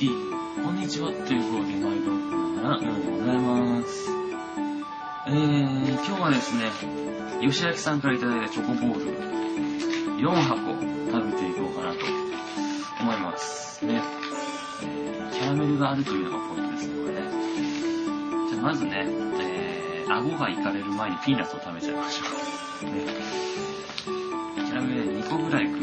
[0.00, 2.12] ティこんにちはということで毎度
[2.62, 4.08] ながらようでございます。
[5.26, 6.70] えー、今日はですね、
[7.42, 9.12] 吉明さんからいいたチョコボール
[10.16, 11.98] 4箱食べていこうかなと
[12.98, 13.84] 思います。
[13.84, 14.00] ね。
[14.84, 17.20] えキャラメルがあるというのがポイントですね、これね。
[18.48, 22.90] じゃあまずね、えー、顎がいかれる前にピーナッツを食べちゃいましょう。
[22.90, 23.04] ね。
[24.64, 25.79] キャラメル2個ぐらい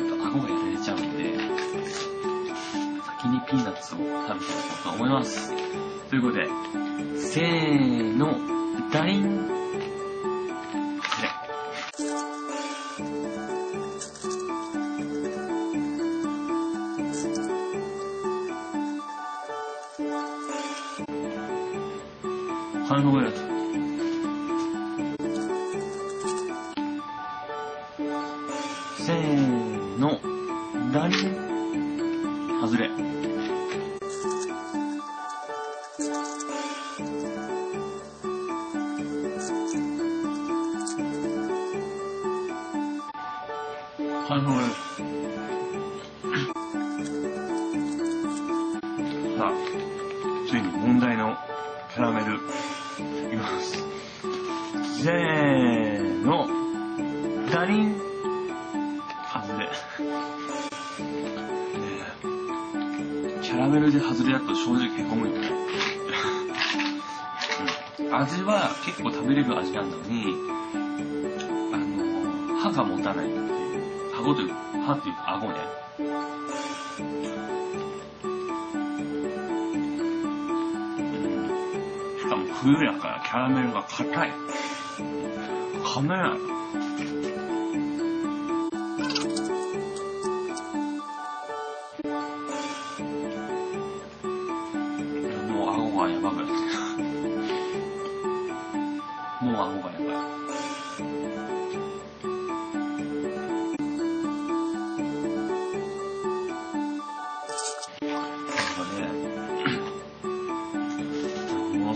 [4.39, 5.51] ツを食べていこうと思います。
[6.09, 6.47] ということで、
[7.19, 8.33] せーの、
[8.91, 11.29] ダリンこれ。
[22.87, 23.35] 反応やつ。
[29.05, 30.19] せーの、
[30.93, 31.47] ダリン。
[32.61, 33.16] 外れ。
[44.39, 44.71] 反応やつ。
[49.37, 49.51] さあ、
[50.47, 51.35] ついに問題の
[51.93, 52.37] キャラメル、い
[53.31, 53.83] きます。
[55.01, 56.47] せーの、
[57.51, 57.95] ダリン。
[59.33, 59.65] 外れ。
[59.65, 59.71] ね
[62.23, 65.49] えキャラメルで外れだと正直へこむよね。
[68.11, 70.35] 味は結構食べれる味なんのに、
[71.73, 73.47] あの、歯が持たないっていう。
[74.27, 74.49] 顎という、
[74.85, 75.53] 歯っていうか顎ね。
[75.99, 76.07] うん
[82.19, 84.31] しかも冬やからキャラメルが硬い。
[85.85, 86.31] 噛めない。
[95.53, 96.35] もう顎がやばく。
[99.41, 100.37] もう顎がやばい。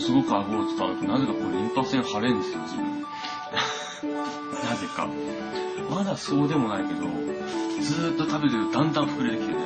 [0.02, 3.06] すごく顎を使うと、なぜかこれリンパ腺腫れるんですよ、自分。
[4.66, 5.08] なぜか。
[5.92, 7.02] まだそうでもないけど、
[7.82, 9.60] ずーっと食べてるとだんだん膨れてきてね、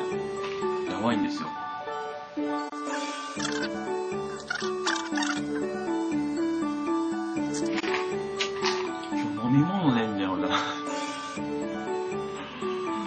[0.92, 1.48] やばいんですよ。
[2.36, 2.68] 今
[9.14, 10.50] 日飲み物ねえんだよな。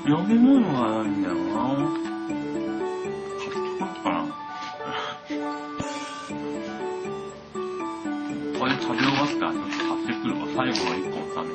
[0.09, 2.08] 飲み物がないんだよな。
[8.81, 10.47] 食べ終わったらちょっと買ってくるわ。
[10.55, 11.55] 最後の一個のために。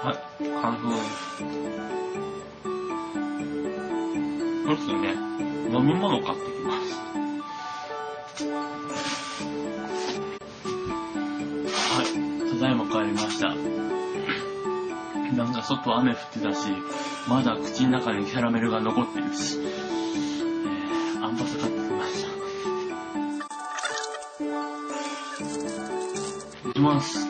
[0.00, 0.16] はい、
[0.62, 1.08] 完封です。
[4.64, 5.04] そうですね。
[5.70, 6.86] 飲み物買ってきます。
[11.90, 12.06] はい、
[12.50, 13.67] ただいま帰りました。
[15.38, 16.68] なんか外雨降ってたし、
[17.28, 22.24] まだ口の中にキャラメルが残ってるし、えー、アンパス買ってきまし
[26.64, 26.70] た。
[26.70, 27.20] いきます。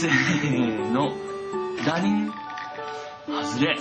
[0.00, 1.12] せーの、
[1.86, 2.32] ダリン、
[3.28, 3.78] 外れ。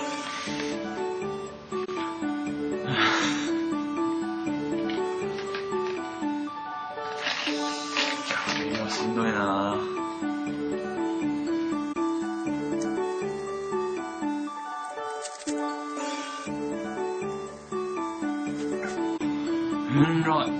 [19.96, 20.24] しん。
[20.24, 20.52] どい。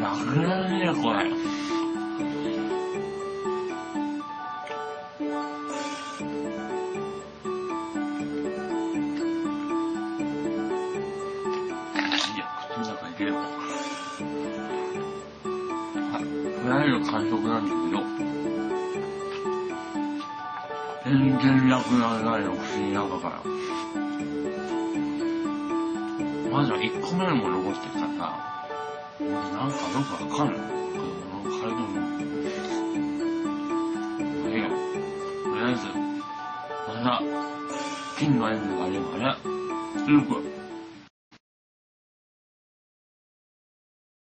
[0.00, 1.57] なくなるね、これ。
[16.88, 18.00] これは完食なんだけど、
[21.04, 23.34] 全然なくならないの、口の中から。
[26.50, 28.14] まずは1個目のも残ってきたらさ、
[29.20, 30.56] なんかどうかわかんない。
[30.56, 31.04] こ
[31.44, 31.84] の体の。
[34.40, 34.64] まあいいよ。
[35.44, 35.82] とりあえず、
[36.88, 37.20] まだ、
[38.18, 39.24] 金の塩分があればね、
[40.10, 40.57] よく